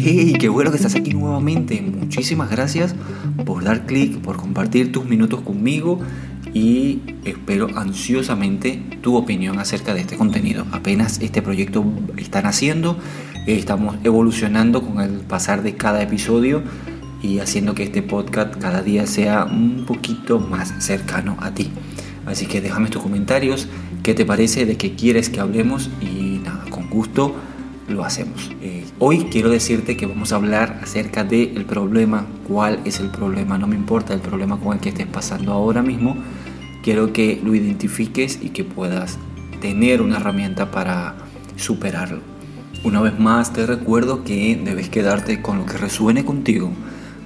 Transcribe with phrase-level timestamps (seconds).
[0.00, 1.80] Hey, qué bueno que estás aquí nuevamente.
[1.80, 2.96] Muchísimas gracias
[3.46, 6.00] por dar clic, por compartir tus minutos conmigo
[6.52, 10.66] y espero ansiosamente tu opinión acerca de este contenido.
[10.72, 11.84] Apenas este proyecto
[12.16, 12.98] está naciendo,
[13.46, 16.64] estamos evolucionando con el pasar de cada episodio
[17.22, 21.70] y haciendo que este podcast cada día sea un poquito más cercano a ti.
[22.26, 23.68] Así que déjame tus comentarios,
[24.02, 27.34] qué te parece, de qué quieres que hablemos y nada, con gusto
[27.88, 28.50] lo hacemos.
[28.60, 33.58] Eh, hoy quiero decirte que vamos a hablar acerca del problema, cuál es el problema,
[33.58, 36.16] no me importa el problema con el que estés pasando ahora mismo,
[36.82, 39.18] quiero que lo identifiques y que puedas
[39.60, 41.16] tener una herramienta para
[41.56, 42.20] superarlo.
[42.84, 46.70] Una vez más te recuerdo que debes quedarte con lo que resuene contigo,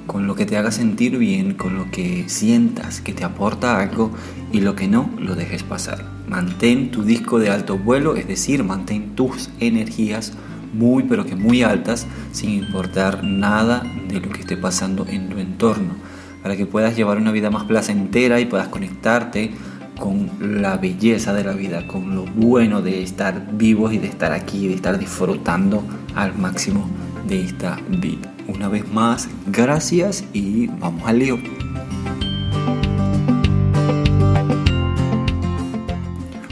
[0.06, 4.10] con lo que te haga sentir bien, con lo que sientas que te aporta algo
[4.52, 6.04] y lo que no lo dejes pasar.
[6.28, 10.32] Mantén tu disco de alto vuelo, es decir, mantén tus energías
[10.72, 15.38] muy pero que muy altas sin importar nada de lo que esté pasando en tu
[15.38, 15.94] entorno,
[16.42, 19.52] para que puedas llevar una vida más placentera y puedas conectarte
[19.98, 24.32] con la belleza de la vida, con lo bueno de estar vivos y de estar
[24.32, 26.88] aquí, de estar disfrutando al máximo
[27.28, 28.31] de esta vida.
[28.48, 31.38] Una vez más, gracias y vamos al lío.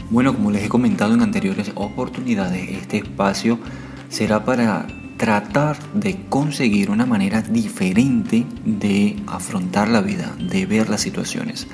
[0.09, 3.59] Bueno, como les he comentado en anteriores oportunidades, este espacio
[4.09, 11.01] será para tratar de conseguir una manera diferente de afrontar la vida, de ver las
[11.01, 11.67] situaciones.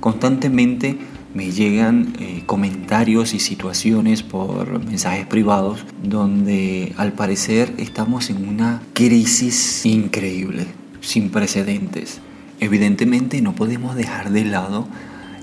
[0.00, 0.98] Constantemente
[1.34, 8.82] me llegan eh, comentarios y situaciones por mensajes privados donde al parecer estamos en una
[8.94, 10.66] crisis increíble,
[11.00, 12.20] sin precedentes.
[12.58, 14.88] Evidentemente no podemos dejar de lado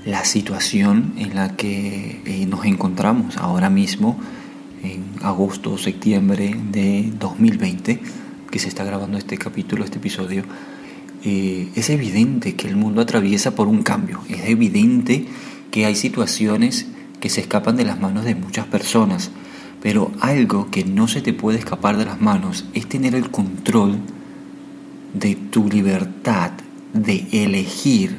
[0.04, 4.18] la situación en la que eh, nos encontramos ahora mismo
[4.82, 8.00] en agosto o septiembre de 2020,
[8.50, 10.44] que se está grabando este capítulo, este episodio,
[11.24, 15.26] eh, es evidente que el mundo atraviesa por un cambio, es evidente
[15.70, 16.86] que hay situaciones
[17.20, 19.30] que se escapan de las manos de muchas personas,
[19.82, 23.98] pero algo que no se te puede escapar de las manos es tener el control
[25.14, 26.52] de tu libertad
[26.92, 28.18] de elegir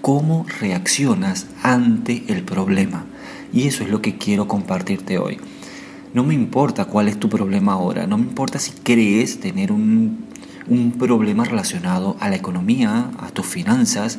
[0.00, 3.06] cómo reaccionas ante el problema.
[3.52, 5.38] Y eso es lo que quiero compartirte hoy.
[6.14, 10.26] No me importa cuál es tu problema ahora, no me importa si crees tener un,
[10.68, 14.18] un problema relacionado a la economía, a tus finanzas,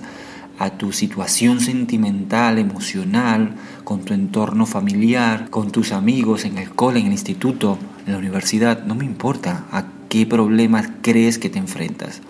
[0.64, 7.00] a tu situación sentimental, emocional, con tu entorno familiar, con tus amigos en el cole,
[7.00, 11.60] en el instituto, en la universidad, no me importa a qué problemas crees que te
[11.60, 12.22] enfrentas.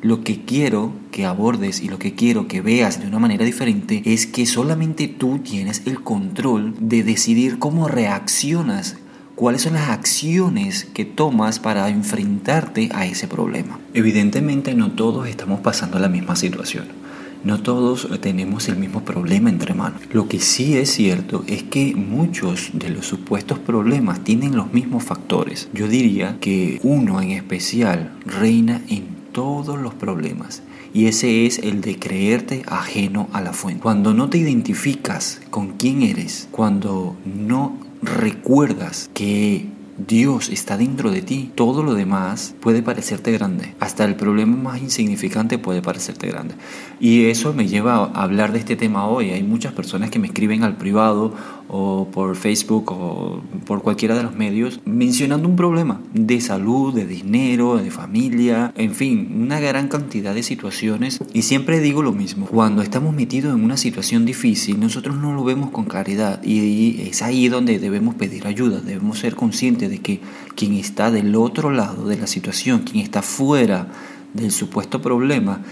[0.00, 4.00] Lo que quiero que abordes y lo que quiero que veas de una manera diferente
[4.06, 8.96] es que solamente tú tienes el control de decidir cómo reaccionas
[9.34, 13.78] cuáles son las acciones que tomas para enfrentarte a ese problema.
[13.92, 17.09] Evidentemente no todos estamos pasando la misma situación.
[17.42, 20.02] No todos tenemos el mismo problema entre manos.
[20.12, 25.04] Lo que sí es cierto es que muchos de los supuestos problemas tienen los mismos
[25.04, 25.68] factores.
[25.72, 30.62] Yo diría que uno en especial reina en todos los problemas
[30.92, 33.80] y ese es el de creerte ajeno a la fuente.
[33.80, 39.66] Cuando no te identificas con quién eres, cuando no recuerdas que
[40.06, 43.74] Dios está dentro de ti, todo lo demás puede parecerte grande.
[43.80, 46.54] Hasta el problema más insignificante puede parecerte grande.
[47.00, 49.30] Y eso me lleva a hablar de este tema hoy.
[49.30, 51.34] Hay muchas personas que me escriben al privado
[51.72, 57.06] o por Facebook o por cualquiera de los medios mencionando un problema de salud, de
[57.06, 61.20] dinero, de familia, en fin, una gran cantidad de situaciones.
[61.32, 65.44] Y siempre digo lo mismo, cuando estamos metidos en una situación difícil, nosotros no lo
[65.44, 70.20] vemos con claridad y es ahí donde debemos pedir ayuda, debemos ser conscientes de que
[70.56, 73.86] quien está del otro lado de la situación, quien está fuera
[74.34, 75.62] del supuesto problema,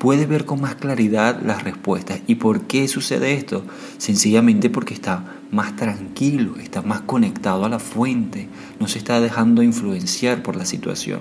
[0.00, 2.22] puede ver con más claridad las respuestas.
[2.26, 3.66] ¿Y por qué sucede esto?
[3.98, 8.48] Sencillamente porque está más tranquilo, está más conectado a la fuente,
[8.80, 11.20] no se está dejando influenciar por la situación.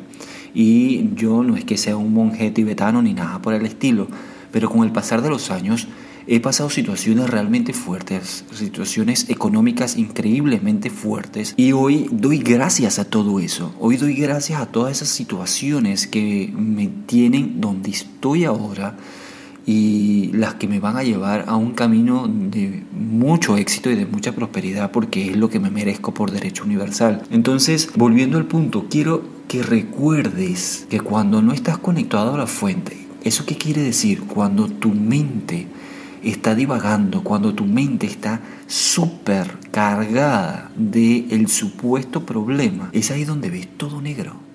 [0.53, 4.07] Y yo no es que sea un monje tibetano ni nada por el estilo,
[4.49, 5.89] pero con el pasar de los años
[6.31, 13.39] he pasado situaciones realmente fuertes, situaciones económicas increíblemente fuertes y hoy doy gracias a todo
[13.39, 18.95] eso, hoy doy gracias a todas esas situaciones que me tienen donde estoy ahora
[19.65, 24.05] y las que me van a llevar a un camino de mucho éxito y de
[24.05, 27.23] mucha prosperidad porque es lo que me merezco por derecho universal.
[27.31, 32.97] Entonces, volviendo al punto, quiero que recuerdes que cuando no estás conectado a la fuente,
[33.23, 34.21] ¿eso qué quiere decir?
[34.21, 35.67] Cuando tu mente
[36.23, 43.49] está divagando, cuando tu mente está súper cargada del el supuesto problema, es ahí donde
[43.49, 44.49] ves todo negro.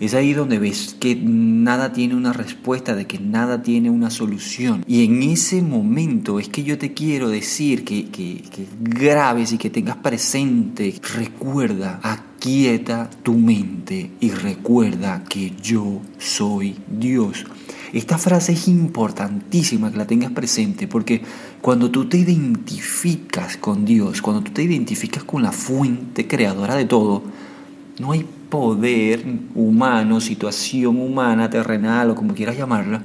[0.00, 4.84] Es ahí donde ves que nada tiene una respuesta, de que nada tiene una solución.
[4.88, 9.58] Y en ese momento es que yo te quiero decir que, que, que grabes y
[9.58, 12.00] que tengas presente, recuerda,
[12.42, 17.46] aquieta tu mente y recuerda que yo soy Dios.
[17.92, 21.22] Esta frase es importantísima que la tengas presente porque
[21.60, 26.84] cuando tú te identificas con Dios, cuando tú te identificas con la fuente creadora de
[26.84, 27.22] todo,
[28.00, 29.24] no hay poder
[29.54, 33.04] humano, situación humana, terrenal o como quieras llamarla,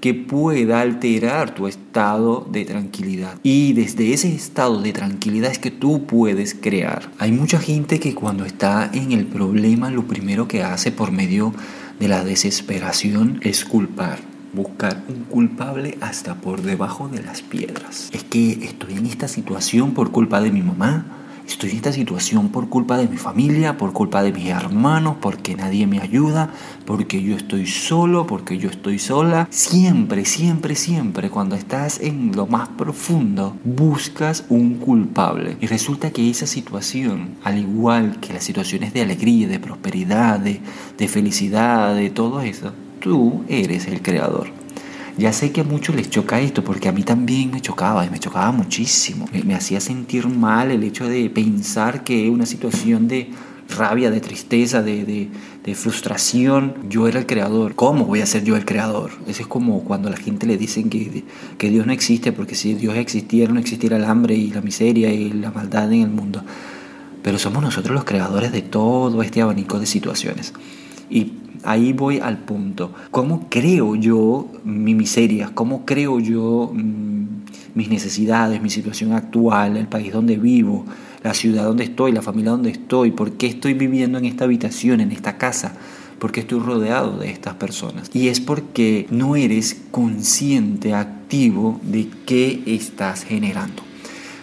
[0.00, 3.34] que pueda alterar tu estado de tranquilidad.
[3.42, 7.10] Y desde ese estado de tranquilidad es que tú puedes crear.
[7.18, 11.52] Hay mucha gente que cuando está en el problema lo primero que hace por medio
[11.98, 14.18] de la desesperación es culpar.
[14.52, 18.08] Buscar un culpable hasta por debajo de las piedras.
[18.12, 21.19] Es que estoy en esta situación por culpa de mi mamá,
[21.50, 25.56] Estoy en esta situación por culpa de mi familia, por culpa de mis hermanos, porque
[25.56, 26.54] nadie me ayuda,
[26.86, 29.48] porque yo estoy solo, porque yo estoy sola.
[29.50, 35.56] Siempre, siempre, siempre, cuando estás en lo más profundo, buscas un culpable.
[35.60, 40.60] Y resulta que esa situación, al igual que las situaciones de alegría, de prosperidad, de,
[40.96, 44.59] de felicidad, de todo eso, tú eres el creador.
[45.20, 48.08] Ya sé que a muchos les choca esto, porque a mí también me chocaba, y
[48.08, 49.26] me chocaba muchísimo.
[49.44, 53.28] Me, hacía sentir mal el hecho de pensar que una situación de
[53.68, 57.74] rabia, de tristeza, de, de, frustración, yo era el creador.
[57.74, 59.10] ¿Cómo voy a ser yo el creador?
[59.26, 61.22] Eso es como cuando a la gente le dicen que,
[61.58, 65.12] que Dios no existe, porque si Dios existiera, no existiera el hambre y la miseria
[65.12, 66.42] y la maldad en el mundo.
[67.22, 70.54] Pero somos nosotros los creadores de todo este abanico de situaciones.
[71.10, 71.32] Y
[71.64, 72.92] ahí voy al punto.
[73.10, 75.50] ¿Cómo creo yo mi miseria?
[75.54, 77.24] ¿Cómo creo yo mm,
[77.74, 80.84] mis necesidades, mi situación actual, el país donde vivo,
[81.22, 83.10] la ciudad donde estoy, la familia donde estoy?
[83.10, 85.74] ¿Por qué estoy viviendo en esta habitación, en esta casa?
[86.18, 88.10] ¿Por qué estoy rodeado de estas personas?
[88.12, 93.89] Y es porque no eres consciente, activo de qué estás generando.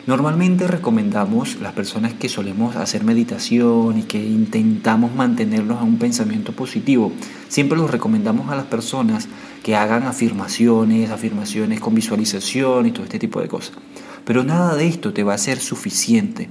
[0.08, 6.54] Normalmente recomendamos las personas que solemos hacer meditación y que intentamos mantenernos a un pensamiento
[6.54, 7.12] positivo.
[7.50, 9.28] Siempre los recomendamos a las personas
[9.64, 13.76] que hagan afirmaciones, afirmaciones con visualización y todo este tipo de cosas.
[14.24, 16.48] Pero nada de esto te va a ser suficiente.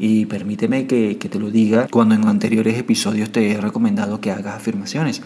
[0.00, 4.32] Y permíteme que, que te lo diga cuando en anteriores episodios te he recomendado que
[4.32, 5.22] hagas afirmaciones.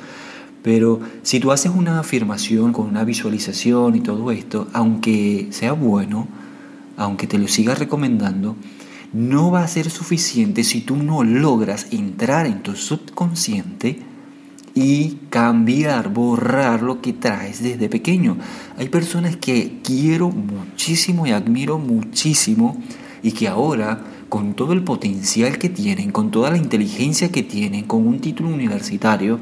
[0.63, 6.29] Pero si tú haces una afirmación con una visualización y todo esto, aunque sea bueno,
[7.01, 8.57] aunque te lo siga recomendando,
[9.13, 13.99] no va a ser suficiente si tú no logras entrar en tu subconsciente
[14.75, 18.37] y cambiar, borrar lo que traes desde pequeño.
[18.77, 22.81] Hay personas que quiero muchísimo y admiro muchísimo
[23.23, 27.85] y que ahora, con todo el potencial que tienen, con toda la inteligencia que tienen,
[27.87, 29.41] con un título universitario,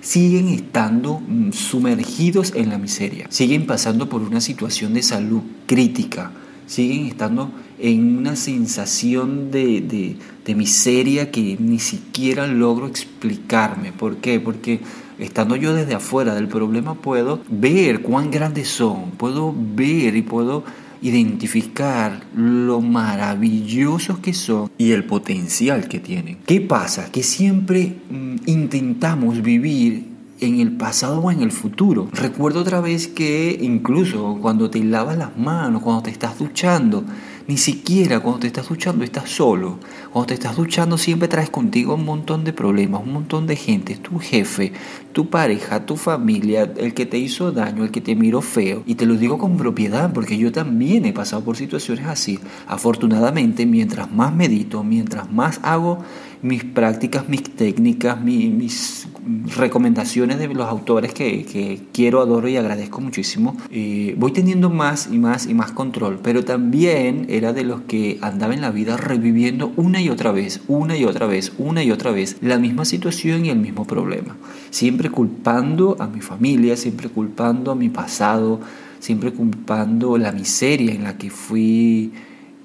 [0.00, 6.32] siguen estando mm, sumergidos en la miseria, siguen pasando por una situación de salud crítica,
[6.66, 10.16] siguen estando en una sensación de,
[10.54, 13.92] miseria que ni siquiera logro explicarme.
[13.92, 14.40] ¿Por qué?
[14.40, 14.80] Porque
[15.18, 20.64] estando yo desde afuera del problema puedo ver cuán grandes son, puedo ver y puedo
[21.02, 26.38] identificar lo maravillosos que son y el potencial que tienen.
[26.46, 27.10] ¿Qué pasa?
[27.12, 32.08] Que siempre mm, intentamos vivir en el pasado o en el futuro.
[32.12, 37.04] Recuerdo otra vez que incluso cuando te lavas las manos, cuando te estás duchando,
[37.48, 39.78] ni siquiera cuando te estás duchando estás solo.
[40.12, 43.96] Cuando te estás duchando siempre traes contigo un montón de problemas, un montón de gente,
[43.96, 44.72] tu jefe,
[45.12, 48.82] tu pareja, tu familia, el que te hizo daño, el que te miró feo.
[48.86, 52.38] Y te lo digo con propiedad porque yo también he pasado por situaciones así.
[52.66, 56.00] Afortunadamente, mientras más medito, mientras más hago
[56.46, 59.08] mis prácticas, mis técnicas, mis,
[59.56, 65.18] recomendaciones de los autores que, quiero, adoro y agradezco muchísimo, eh, voy teniendo más y
[65.18, 69.72] más y más control, pero también era de los que andaba en la vida reviviendo
[69.76, 73.46] una y otra vez, una y otra vez, una y otra vez la misma situación
[73.46, 74.36] y el mismo problema,
[74.70, 78.60] siempre culpando a mi familia, siempre culpando a mi pasado,
[79.00, 82.12] siempre culpando la miseria en la que fui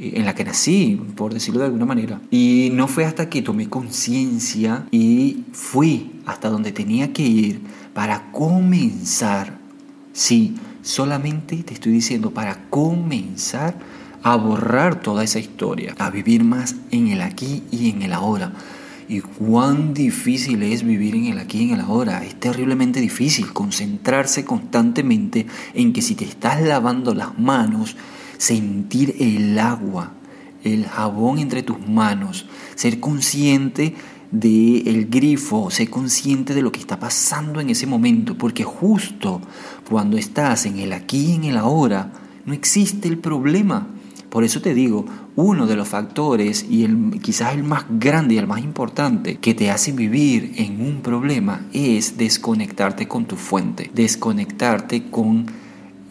[0.01, 2.19] en la que nací, por decirlo de alguna manera.
[2.31, 7.61] Y no fue hasta que tomé conciencia y fui hasta donde tenía que ir
[7.93, 9.59] para comenzar,
[10.11, 13.77] sí, solamente te estoy diciendo, para comenzar
[14.23, 18.53] a borrar toda esa historia, a vivir más en el aquí y en el ahora.
[19.07, 22.23] Y cuán difícil es vivir en el aquí y en el ahora.
[22.23, 27.97] Es terriblemente difícil concentrarse constantemente en que si te estás lavando las manos,
[28.41, 30.13] sentir el agua,
[30.63, 33.93] el jabón entre tus manos, ser consciente
[34.31, 39.41] del el grifo, ser consciente de lo que está pasando en ese momento, porque justo
[39.87, 43.89] cuando estás en el aquí y en el ahora, no existe el problema.
[44.31, 45.05] Por eso te digo,
[45.35, 49.53] uno de los factores y el, quizás el más grande y el más importante que
[49.53, 55.60] te hace vivir en un problema es desconectarte con tu fuente, desconectarte con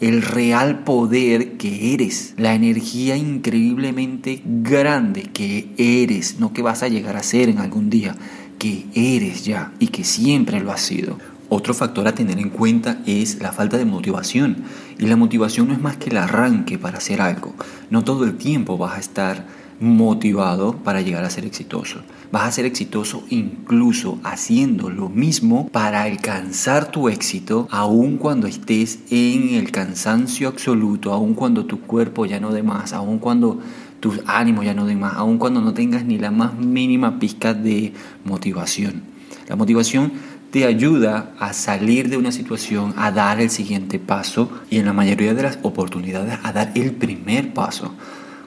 [0.01, 6.89] el real poder que eres, la energía increíblemente grande que eres, no que vas a
[6.89, 8.17] llegar a ser en algún día,
[8.59, 11.19] que eres ya y que siempre lo has sido.
[11.53, 14.59] Otro factor a tener en cuenta es la falta de motivación.
[14.99, 17.55] Y la motivación no es más que el arranque para hacer algo.
[17.91, 19.47] No todo el tiempo vas a estar
[19.81, 22.01] motivado para llegar a ser exitoso.
[22.31, 29.01] Vas a ser exitoso incluso haciendo lo mismo para alcanzar tu éxito, aun cuando estés
[29.11, 33.59] en el cansancio absoluto, aun cuando tu cuerpo ya no dé más, aun cuando
[34.01, 37.55] tus ánimos ya no den más, aun cuando no tengas ni la más mínima pizca
[37.55, 37.93] de
[38.25, 39.03] motivación.
[39.49, 40.13] La motivación
[40.51, 44.93] te ayuda a salir de una situación, a dar el siguiente paso y en la
[44.93, 47.95] mayoría de las oportunidades a dar el primer paso.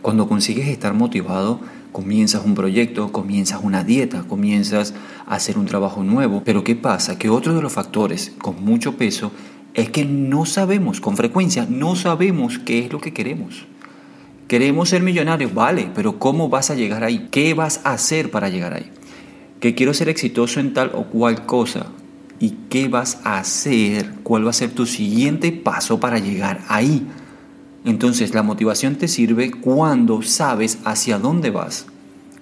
[0.03, 1.60] Cuando consigues estar motivado,
[1.91, 4.93] comienzas un proyecto, comienzas una dieta, comienzas
[5.25, 6.43] a hacer un trabajo nuevo.
[6.45, 7.17] Pero ¿qué pasa?
[7.17, 9.31] Que otro de los factores con mucho peso
[9.74, 13.65] es que no sabemos, con frecuencia, no sabemos qué es lo que queremos.
[14.48, 17.29] Queremos ser millonarios, vale, pero ¿cómo vas a llegar ahí?
[17.31, 18.91] ¿Qué vas a hacer para llegar ahí?
[19.63, 21.86] que quiero ser exitoso en tal o cual cosa.
[22.38, 24.12] ¿Y qué vas a hacer?
[24.22, 27.07] ¿Cuál va a ser tu siguiente paso para llegar ahí?
[27.85, 31.85] Entonces la motivación te sirve cuando sabes hacia dónde vas,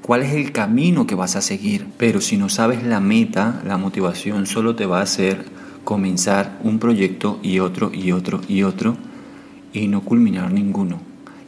[0.01, 1.87] cuál es el camino que vas a seguir.
[1.97, 5.45] Pero si no sabes la meta, la motivación solo te va a hacer
[5.83, 8.97] comenzar un proyecto y otro y otro y otro
[9.73, 10.99] y no culminar ninguno.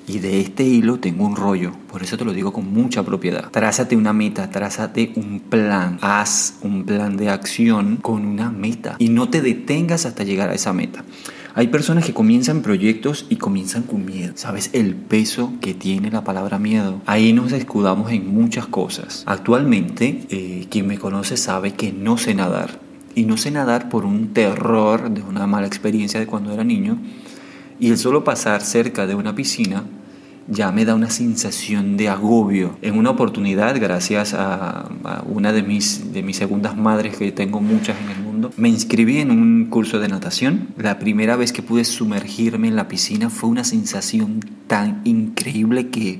[0.05, 3.49] Y de este hilo tengo un rollo, por eso te lo digo con mucha propiedad.
[3.51, 9.09] Trázate una meta, trázate un plan, haz un plan de acción con una meta y
[9.09, 11.05] no te detengas hasta llegar a esa meta.
[11.55, 14.33] Hay personas que comienzan proyectos y comienzan con miedo.
[14.35, 16.99] ¿Sabes el peso que tiene la palabra miedo?
[17.05, 19.23] Ahí nos escudamos en muchas cosas.
[19.27, 22.79] Actualmente, eh, quien me conoce sabe que no sé nadar.
[23.13, 26.97] Y no sé nadar por un terror de una mala experiencia de cuando era niño
[27.79, 29.83] y el solo pasar cerca de una piscina
[30.47, 32.77] ya me da una sensación de agobio.
[32.81, 34.89] En una oportunidad, gracias a,
[35.25, 39.19] una de mis, de mis segundas madres, que tengo muchas en el mundo, me inscribí
[39.19, 40.69] en un curso de natación.
[40.77, 46.19] La primera vez que pude sumergirme en la piscina fue una sensación tan increíble que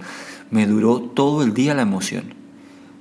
[0.52, 2.43] me duró todo el día la emoción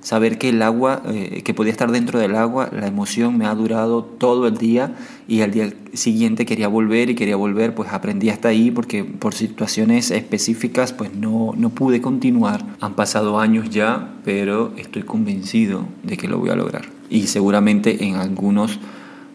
[0.03, 3.55] saber que el agua, eh, que podía estar dentro del agua, la emoción me ha
[3.55, 4.95] durado todo el día
[5.27, 9.33] y al día siguiente quería volver y quería volver, pues aprendí hasta ahí porque por
[9.33, 12.63] situaciones específicas pues no, no pude continuar.
[12.81, 16.85] Han pasado años ya, pero estoy convencido de que lo voy a lograr.
[17.09, 18.79] Y seguramente en algunos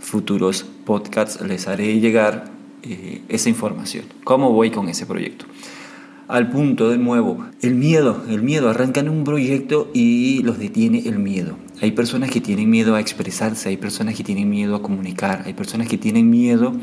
[0.01, 2.51] futuros podcasts les haré llegar
[2.83, 4.05] eh, esa información.
[4.25, 5.47] ¿Cómo voy con ese proyecto?
[6.29, 11.19] Al punto de nuevo, el miedo, el miedo, arrancan un proyecto y los detiene el
[11.19, 11.57] miedo.
[11.81, 15.55] Hay personas que tienen miedo a expresarse, hay personas que tienen miedo a comunicar, hay
[15.55, 16.75] personas que tienen miedo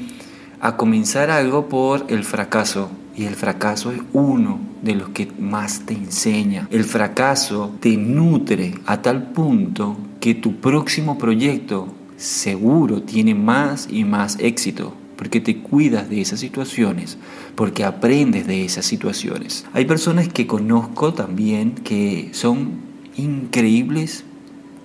[0.60, 2.90] a comenzar algo por el fracaso.
[3.16, 6.68] Y el fracaso es uno de los que más te enseña.
[6.72, 11.88] El fracaso te nutre a tal punto que tu próximo proyecto
[12.18, 17.17] seguro tiene más y más éxito porque te cuidas de esas situaciones,
[17.55, 19.65] porque aprendes de esas situaciones.
[19.74, 22.74] Hay personas que conozco también que son
[23.17, 24.24] increíbles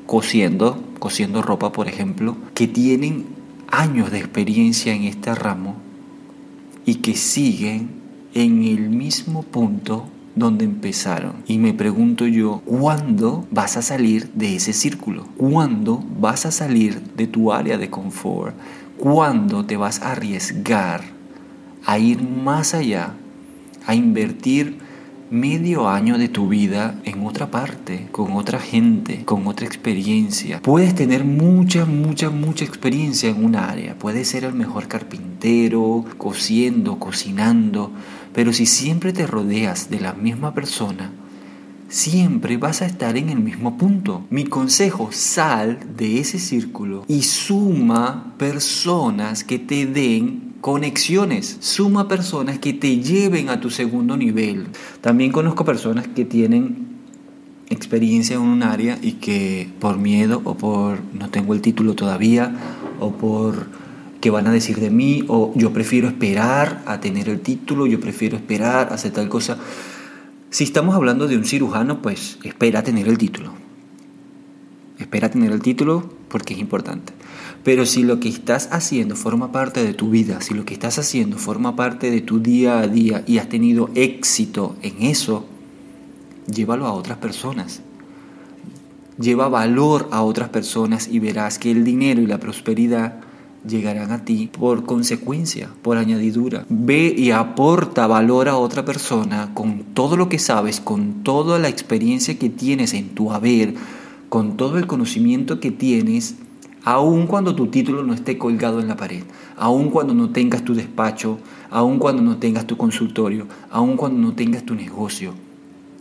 [0.07, 3.27] cosiendo, cosiendo ropa por ejemplo, que tienen
[3.69, 5.77] años de experiencia en este ramo
[6.85, 7.91] y que siguen
[8.35, 11.35] en el mismo punto donde empezaron.
[11.47, 15.27] Y me pregunto yo, ¿cuándo vas a salir de ese círculo?
[15.37, 18.55] ¿Cuándo vas a salir de tu área de confort?
[19.01, 21.01] ¿Cuándo te vas a arriesgar
[21.87, 23.15] a ir más allá,
[23.87, 24.77] a invertir
[25.31, 30.61] medio año de tu vida en otra parte, con otra gente, con otra experiencia.
[30.61, 33.95] Puedes tener mucha, mucha, mucha experiencia en un área.
[33.99, 37.93] Puedes ser el mejor carpintero, cosiendo, cocinando,
[38.35, 41.11] pero si siempre te rodeas de la misma persona,
[41.91, 44.25] siempre vas a estar en el mismo punto.
[44.31, 52.59] Mi consejo, sal de ese círculo y suma personas que te den conexiones, suma personas
[52.59, 54.69] que te lleven a tu segundo nivel.
[55.01, 56.89] También conozco personas que tienen
[57.71, 62.53] experiencia en un área y que por miedo o por no tengo el título todavía
[63.01, 63.69] o por
[64.21, 68.01] qué van a decir de mí o yo prefiero esperar a tener el título, yo
[68.01, 69.59] prefiero esperar a hacer tal cosa.
[70.51, 73.53] Si estamos hablando de un cirujano, pues espera tener el título.
[74.99, 77.13] Espera tener el título porque es importante.
[77.63, 80.99] Pero si lo que estás haciendo forma parte de tu vida, si lo que estás
[80.99, 85.47] haciendo forma parte de tu día a día y has tenido éxito en eso,
[86.53, 87.83] llévalo a otras personas.
[89.21, 93.21] Lleva valor a otras personas y verás que el dinero y la prosperidad
[93.67, 96.65] llegarán a ti por consecuencia, por añadidura.
[96.69, 101.69] Ve y aporta valor a otra persona con todo lo que sabes, con toda la
[101.69, 103.75] experiencia que tienes en tu haber,
[104.29, 106.37] con todo el conocimiento que tienes,
[106.85, 109.25] aun cuando tu título no esté colgado en la pared,
[109.57, 111.39] aun cuando no tengas tu despacho,
[111.71, 115.35] aun cuando no tengas tu consultorio, aun cuando no tengas tu negocio.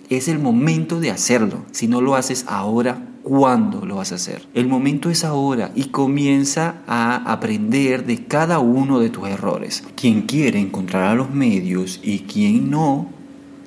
[0.09, 1.65] Es el momento de hacerlo.
[1.71, 4.43] Si no lo haces ahora, ¿cuándo lo vas a hacer?
[4.53, 9.83] El momento es ahora y comienza a aprender de cada uno de tus errores.
[9.95, 13.09] Quien quiere encontrará los medios y quien no,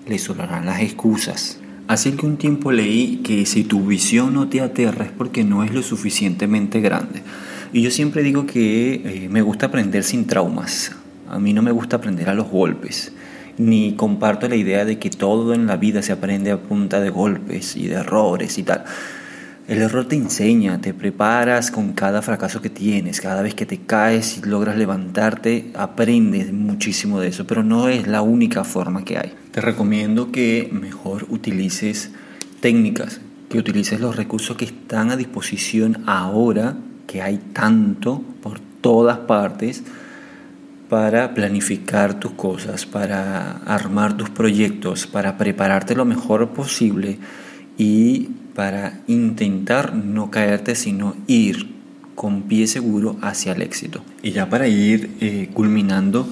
[0.07, 1.59] le sobrarán las excusas.
[1.89, 5.65] Hace que un tiempo leí que si tu visión no te aterra es porque no
[5.65, 7.23] es lo suficientemente grande.
[7.73, 10.93] Y yo siempre digo que eh, me gusta aprender sin traumas.
[11.29, 13.13] A mí no me gusta aprender a los golpes
[13.59, 17.11] ni comparto la idea de que todo en la vida se aprende a punta de
[17.11, 18.85] golpes y de errores y tal.
[19.73, 23.79] El error te enseña, te preparas con cada fracaso que tienes, cada vez que te
[23.79, 29.17] caes y logras levantarte, aprendes muchísimo de eso, pero no es la única forma que
[29.17, 29.33] hay.
[29.51, 32.11] Te recomiendo que mejor utilices
[32.61, 36.77] técnicas, que utilices los recursos que están a disposición ahora,
[37.07, 39.85] que hay tanto por todas partes,
[40.91, 47.19] para planificar tus cosas, para armar tus proyectos, para prepararte lo mejor posible
[47.83, 51.67] y para intentar no caerte, sino ir
[52.15, 54.05] con pie seguro hacia el éxito.
[54.23, 56.29] Y ya para ir eh, culminando,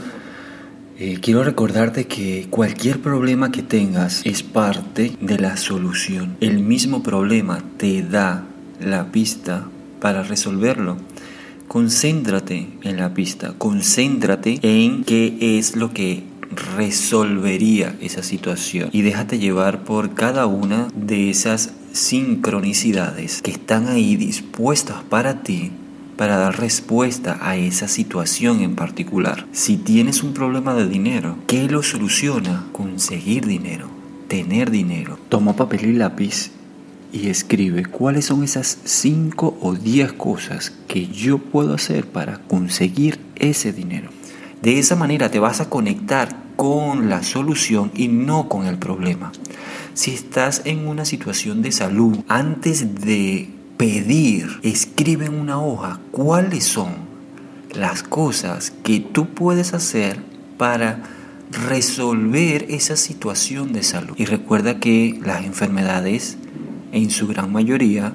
[0.97, 6.37] eh, quiero recordarte que cualquier problema que tengas es parte de la solución.
[6.41, 8.45] El mismo problema te da
[8.81, 9.67] la pista
[10.01, 10.99] para resolverlo.
[11.67, 19.39] Concéntrate en la pista, concéntrate en qué es lo que resolvería esa situación y déjate
[19.39, 25.73] llevar por cada una de esas sincronicidades que están ahí dispuestas para ti
[26.21, 29.47] para dar respuesta a esa situación en particular.
[29.53, 32.67] Si tienes un problema de dinero, ¿qué lo soluciona?
[32.73, 33.89] Conseguir dinero,
[34.29, 35.19] tener dinero.
[35.31, 36.51] Toma papel y lápiz
[37.11, 43.19] y escribe cuáles son esas 5 o 10 cosas que yo puedo hacer para conseguir
[43.37, 44.11] ese dinero.
[44.63, 49.33] De esa manera te vas a conectar con la solución y no con el problema.
[49.95, 56.65] Si estás en una situación de salud, antes de pedir, escribe en una hoja cuáles
[56.65, 57.09] son
[57.75, 60.21] las cosas que tú puedes hacer
[60.59, 61.03] para
[61.51, 64.15] resolver esa situación de salud.
[64.19, 66.37] Y recuerda que las enfermedades
[66.93, 68.13] en su gran mayoría,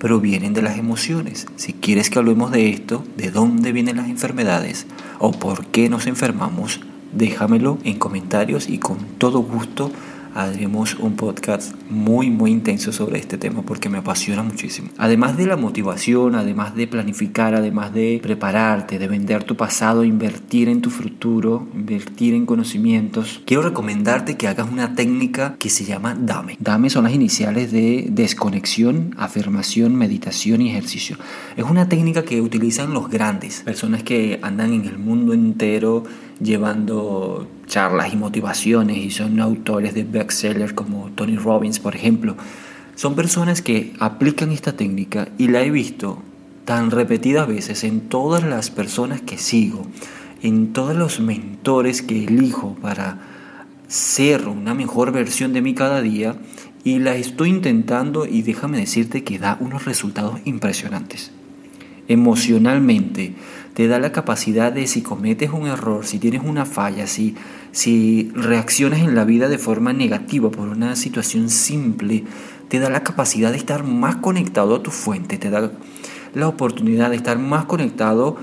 [0.00, 1.46] provienen de las emociones.
[1.56, 4.86] Si quieres que hablemos de esto, de dónde vienen las enfermedades
[5.18, 6.80] o por qué nos enfermamos,
[7.12, 9.92] déjamelo en comentarios y con todo gusto
[10.34, 14.88] haremos un podcast muy muy intenso sobre este tema porque me apasiona muchísimo.
[14.98, 20.68] Además de la motivación, además de planificar, además de prepararte, de vender tu pasado, invertir
[20.68, 26.14] en tu futuro, invertir en conocimientos, quiero recomendarte que hagas una técnica que se llama
[26.14, 26.56] DAME.
[26.60, 31.16] DAME son las iniciales de desconexión, afirmación, meditación y ejercicio.
[31.56, 36.04] Es una técnica que utilizan los grandes, personas que andan en el mundo entero
[36.40, 42.36] llevando charlas y motivaciones y son autores de bestsellers como Tony Robbins, por ejemplo.
[42.96, 46.22] Son personas que aplican esta técnica y la he visto
[46.64, 49.86] tan repetidas veces en todas las personas que sigo,
[50.42, 53.18] en todos los mentores que elijo para
[53.88, 56.36] ser una mejor versión de mí cada día
[56.84, 61.32] y la estoy intentando y déjame decirte que da unos resultados impresionantes.
[62.08, 63.34] Emocionalmente,
[63.74, 67.36] te da la capacidad de si cometes un error, si tienes una falla, si,
[67.72, 72.24] si reaccionas en la vida de forma negativa por una situación simple,
[72.68, 75.70] te da la capacidad de estar más conectado a tu fuente, te da
[76.34, 78.36] la oportunidad de estar más conectado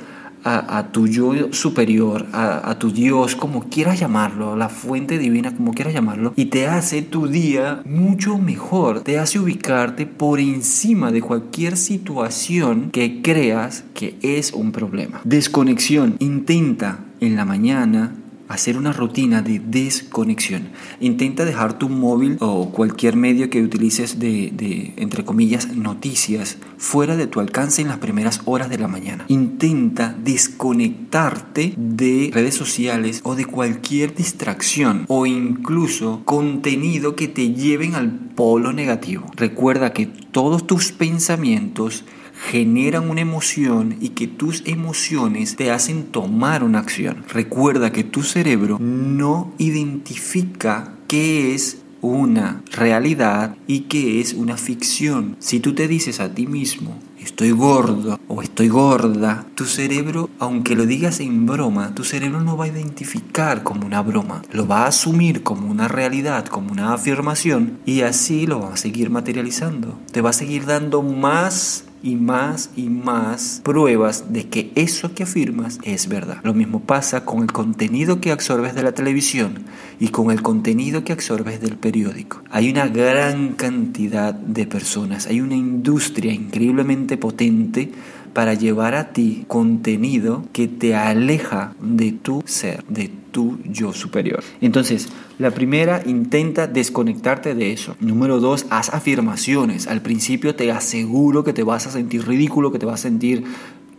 [0.91, 6.33] tu yo superior, a, tu Dios, como quieras llamarlo, la fuente divina, como quieras llamarlo,
[6.35, 12.89] y te hace tu día mucho mejor, te hace ubicarte por encima de cualquier situación
[12.91, 15.21] que creas que es un problema.
[15.23, 18.13] Desconexión, intenta en la mañana
[18.47, 20.69] hacer una rutina de desconexión.
[20.99, 27.27] Intenta dejar tu móvil o cualquier medio que utilices de, entre comillas, noticias fuera de
[27.27, 29.25] tu alcance en las primeras horas de la mañana.
[29.27, 37.95] Intenta desconectarte de redes sociales o de cualquier distracción o incluso contenido que te lleven
[37.95, 39.25] al polo negativo.
[39.35, 42.05] Recuerda que todos tus pensamientos
[42.37, 47.23] generan una emoción y que tus emociones te hacen tomar una acción.
[47.29, 55.35] Recuerda que tu cerebro no identifica qué es una realidad y qué es una ficción.
[55.39, 60.75] Si tú te dices a ti mismo, estoy gordo o estoy gorda, tu cerebro, aunque
[60.75, 64.83] lo digas en broma, tu cerebro no va a identificar como una broma, lo va
[64.83, 69.99] a asumir como una realidad, como una afirmación y así lo va a seguir materializando.
[70.11, 75.23] Te va a seguir dando más y más y más pruebas de que eso que
[75.23, 76.39] afirmas es verdad.
[76.43, 79.65] Lo mismo pasa con el contenido que absorbes de la televisión
[79.99, 82.41] y con el contenido que absorbes del periódico.
[82.49, 87.91] Hay una gran cantidad de personas, hay una industria increíblemente potente
[88.37, 94.43] para llevar a ti contenido que te aleja de tu ser, de tu yo superior.
[94.61, 97.95] Entonces, la primera, intenta desconectarte de eso.
[97.99, 99.87] Número dos, haz afirmaciones.
[99.87, 103.43] Al principio te aseguro que te vas a sentir ridículo, que te vas a sentir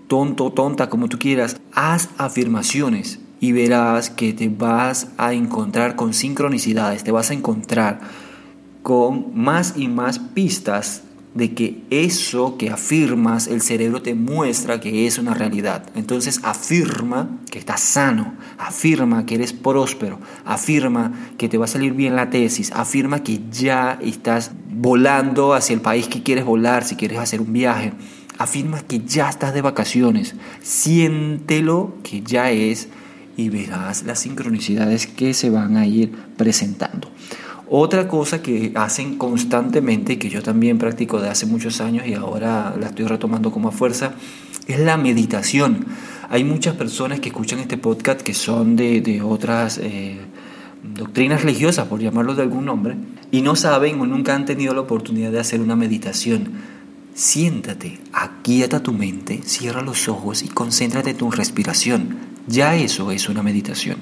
[0.07, 1.61] tonto, tonta, como tú quieras.
[1.73, 7.99] Haz afirmaciones y verás que te vas a encontrar con sincronicidades, te vas a encontrar
[8.85, 11.03] con más y más pistas
[11.39, 15.89] de que eso que afirmas, el cerebro te muestra que es una realidad.
[15.95, 21.93] Entonces afirma que estás sano, afirma que eres próspero, afirma que te va a salir
[21.93, 26.97] bien la tesis, afirma que ya estás volando hacia el país que quieres volar, si
[26.97, 27.93] quieres hacer un viaje,
[28.37, 32.89] afirma que ya estás de vacaciones, siéntelo que ya es
[33.37, 37.08] y verás las sincronicidades que se van a ir presentando.
[37.71, 42.15] Otra cosa que hacen constantemente y que yo también practico de hace muchos años y
[42.15, 44.15] ahora la estoy retomando como a fuerza
[44.67, 45.87] es la meditación.
[46.31, 50.19] Hay muchas personas que escuchan este podcast que son de, otras eh,
[50.83, 52.97] doctrinas religiosas, por llamarlo de algún nombre,
[53.31, 56.53] y no saben o nunca han tenido la oportunidad de hacer una meditación.
[57.15, 62.17] Siéntate, aquieta tu mente, cierra los ojos y concéntrate en tu respiración.
[62.47, 63.97] Ya eso es una meditación.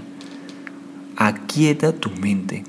[1.17, 2.65] Aquieta tu mente.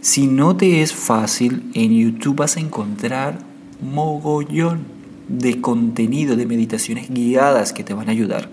[0.00, 3.38] Si no te es fácil, en YouTube vas a encontrar
[3.82, 4.86] mogollón
[5.28, 8.48] de contenido, de meditaciones guiadas que te van a ayudar.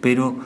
[0.00, 0.38] Pero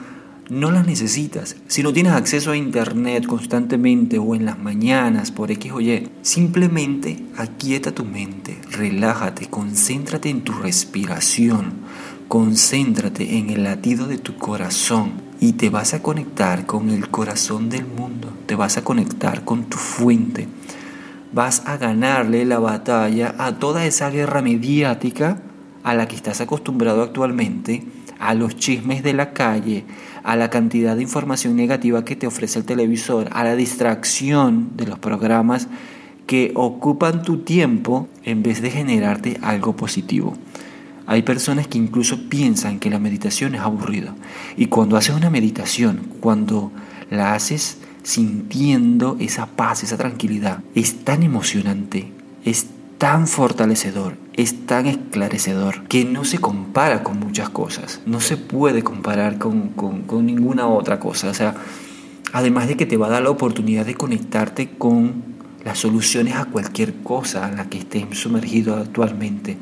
[0.49, 1.57] no las necesitas.
[1.67, 6.09] Si no tienes acceso a internet constantemente o en las mañanas por X o Y,
[6.23, 11.73] simplemente aquieta tu mente, relájate, concéntrate en tu respiración,
[12.27, 17.69] concéntrate en el latido de tu corazón y te vas a conectar con el corazón
[17.69, 20.47] del mundo, te vas a conectar con tu fuente,
[21.33, 25.41] vas a ganarle la batalla a toda esa guerra mediática
[25.83, 27.83] a la que estás acostumbrado actualmente,
[28.19, 29.85] a los chismes de la calle,
[30.23, 34.87] a la cantidad de información negativa que te ofrece el televisor, a la distracción de
[34.87, 35.67] los programas
[36.25, 40.35] que ocupan tu tiempo en vez de generarte algo positivo.
[41.07, 44.15] Hay personas que incluso piensan que la meditación es aburrida.
[44.57, 46.71] Y cuando haces una meditación, cuando
[47.09, 52.11] la haces sintiendo esa paz, esa tranquilidad, es tan emocionante,
[52.43, 58.01] es tan fortalecedor, es tan esclarecedor, que no se compara con muchas cosas.
[58.05, 61.29] No se puede comparar con, con ninguna otra cosa.
[61.29, 61.55] O sea,
[62.33, 66.45] además de que te va a dar la oportunidad de conectarte con las soluciones a
[66.45, 69.57] cualquier cosa en la que estés sumergido actualmente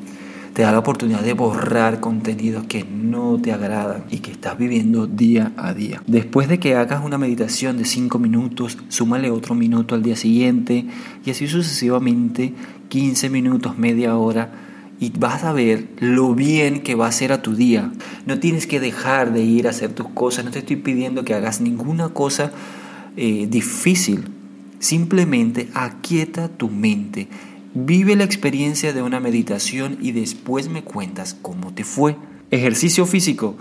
[0.53, 5.07] te da la oportunidad de borrar contenidos que no te agradan y que estás viviendo
[5.07, 6.01] día a día.
[6.05, 10.85] Después de que hagas una meditación de 5 minutos, súmale otro minuto al día siguiente
[11.25, 12.53] y así sucesivamente
[12.89, 14.51] 15 minutos, media hora
[14.99, 17.91] y vas a ver lo bien que va a ser a tu día.
[18.27, 21.33] No tienes que dejar de ir a hacer tus cosas, no te estoy pidiendo que
[21.33, 22.51] hagas ninguna cosa
[23.17, 24.25] eh, difícil.
[24.77, 27.27] Simplemente aquieta tu mente
[27.75, 32.15] Vive la experiencia de una meditación y después me cuentas cómo te fue.
[32.51, 33.55] Ejercicio físico,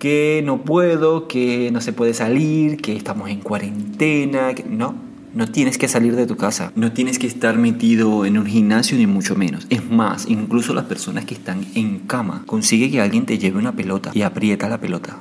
[0.00, 4.96] que no puedo, que no se puede salir, que estamos en cuarentena, no,
[5.32, 8.98] no tienes que salir de tu casa, no tienes que estar metido en un gimnasio
[8.98, 9.68] ni mucho menos.
[9.70, 13.76] Es más, incluso las personas que están en cama, consigue que alguien te lleve una
[13.76, 15.20] pelota y aprieta la pelota.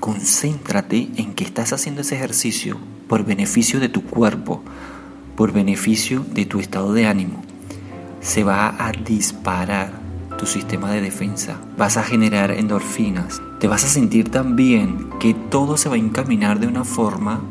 [0.00, 2.76] Concéntrate en que estás haciendo ese ejercicio
[3.08, 4.62] por beneficio de tu cuerpo,
[5.34, 7.43] por beneficio de tu estado de ánimo
[8.24, 9.92] se va a disparar
[10.38, 15.34] tu sistema de defensa, vas a generar endorfinas, te vas a sentir tan bien que
[15.34, 17.42] todo se va a encaminar de una forma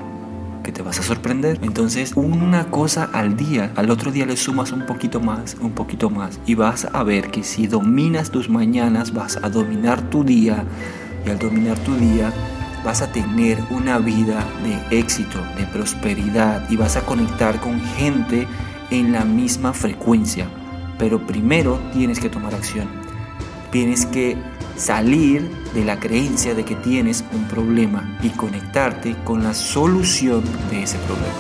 [0.64, 1.60] que te vas a sorprender.
[1.62, 6.10] Entonces, una cosa al día, al otro día le sumas un poquito más, un poquito
[6.10, 10.66] más, y vas a ver que si dominas tus mañanas, vas a dominar tu día,
[11.24, 12.34] y al dominar tu día,
[12.84, 14.44] vas a tener una vida
[14.90, 18.48] de éxito, de prosperidad, y vas a conectar con gente
[18.90, 20.48] en la misma frecuencia.
[21.04, 22.88] Pero primero tienes que tomar acción.
[23.72, 24.38] Tienes que
[24.78, 30.84] salir de la creencia de que tienes un problema y conectarte con la solución de
[30.84, 31.36] ese problema.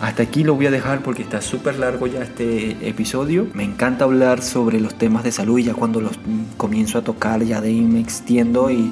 [0.00, 3.46] Hasta aquí lo voy a dejar porque está súper largo ya este episodio.
[3.52, 6.18] Me encanta hablar sobre los temas de salud y ya cuando los
[6.56, 8.90] comienzo a tocar ya de ahí me extiendo y,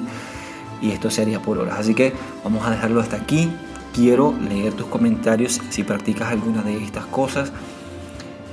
[0.79, 1.79] y esto sería por horas.
[1.79, 3.49] Así que vamos a dejarlo hasta aquí.
[3.95, 7.51] Quiero leer tus comentarios si practicas alguna de estas cosas.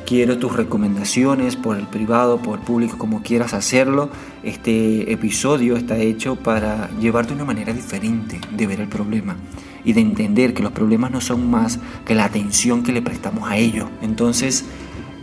[0.06, 4.10] Quiero tus recomendaciones por el privado, por el público, como quieras hacerlo.
[4.42, 9.36] Este episodio está hecho para llevarte una manera diferente de ver el problema
[9.82, 13.50] y de entender que los problemas no son más que la atención que le prestamos
[13.50, 13.88] a ellos.
[14.02, 14.66] Entonces,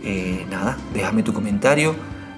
[0.02, 1.94] eh, nada, déjame tu comentario,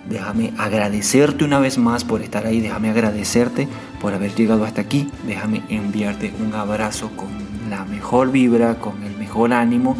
[0.06, 3.68] déjame agradecerte una vez más por estar ahí, déjame agradecerte
[4.02, 7.28] por haber llegado hasta aquí, déjame enviarte un abrazo con
[7.70, 9.96] la mejor vibra, con el mejor ánimo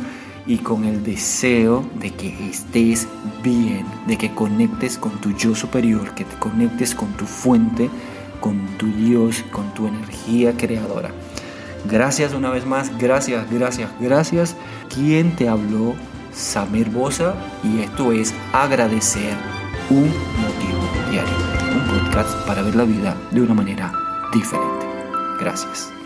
[0.46, 3.08] y con el deseo de que estés
[3.42, 7.88] bien, de que conectes con tu yo superior, que te conectes con tu fuente,
[8.40, 11.10] con tu Dios, con tu energía creadora.
[11.90, 14.56] Gracias una vez más, gracias, gracias, gracias.
[14.94, 15.94] ¿Quién te habló?
[16.34, 19.36] Samir Bosa y esto es agradecer
[19.88, 21.32] un motivo diario,
[21.72, 23.92] un podcast para ver la vida de una manera
[24.32, 24.86] diferente.
[25.38, 26.03] Gracias.